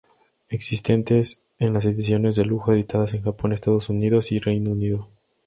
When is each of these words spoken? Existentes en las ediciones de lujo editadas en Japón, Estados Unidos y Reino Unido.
Existentes 0.49 1.43
en 1.59 1.73
las 1.73 1.85
ediciones 1.85 2.35
de 2.35 2.43
lujo 2.43 2.73
editadas 2.73 3.13
en 3.13 3.21
Japón, 3.21 3.53
Estados 3.53 3.87
Unidos 3.89 4.31
y 4.31 4.39
Reino 4.39 4.71
Unido. 4.71 5.09